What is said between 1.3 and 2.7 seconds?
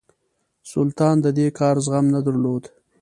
دې کار زغم نه درلود.